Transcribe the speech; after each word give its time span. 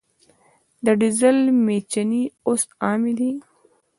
د 0.85 0.87
ډیزل 1.01 1.37
میچنې 1.65 2.23
اوس 2.47 2.61
عامې 2.87 3.13
دي. 3.19 3.31